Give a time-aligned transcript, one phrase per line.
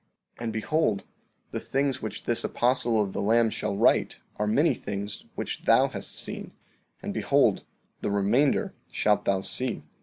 [0.37, 1.05] 14:24 And behold,
[1.51, 5.89] the things which this apostle of the Lamb shall write are many things which thou
[5.89, 6.53] hast seen;
[7.03, 7.65] and behold,
[8.01, 9.83] the remainder shalt thou see.